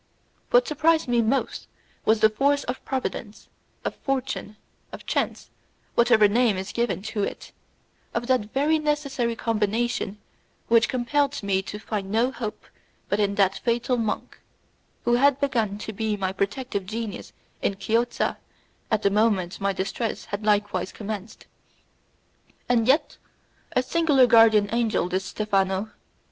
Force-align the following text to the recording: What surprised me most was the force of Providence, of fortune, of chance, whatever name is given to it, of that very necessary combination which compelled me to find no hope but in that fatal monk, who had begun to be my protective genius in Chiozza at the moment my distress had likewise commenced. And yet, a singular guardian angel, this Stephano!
What 0.49 0.67
surprised 0.67 1.07
me 1.07 1.21
most 1.21 1.67
was 2.05 2.21
the 2.21 2.29
force 2.31 2.63
of 2.63 2.83
Providence, 2.83 3.49
of 3.85 3.95
fortune, 3.97 4.57
of 4.91 5.05
chance, 5.05 5.51
whatever 5.93 6.27
name 6.27 6.57
is 6.57 6.71
given 6.71 7.03
to 7.03 7.21
it, 7.23 7.51
of 8.15 8.25
that 8.25 8.51
very 8.51 8.79
necessary 8.79 9.35
combination 9.35 10.17
which 10.69 10.89
compelled 10.89 11.43
me 11.43 11.61
to 11.61 11.77
find 11.77 12.09
no 12.11 12.31
hope 12.31 12.65
but 13.09 13.19
in 13.19 13.35
that 13.35 13.59
fatal 13.59 13.95
monk, 13.95 14.39
who 15.05 15.13
had 15.13 15.39
begun 15.39 15.77
to 15.77 15.93
be 15.93 16.17
my 16.17 16.31
protective 16.33 16.87
genius 16.87 17.31
in 17.61 17.75
Chiozza 17.75 18.37
at 18.89 19.03
the 19.03 19.11
moment 19.11 19.61
my 19.61 19.71
distress 19.71 20.25
had 20.25 20.43
likewise 20.43 20.91
commenced. 20.91 21.45
And 22.67 22.87
yet, 22.87 23.17
a 23.75 23.83
singular 23.83 24.25
guardian 24.25 24.67
angel, 24.73 25.09
this 25.09 25.25
Stephano! 25.25 25.91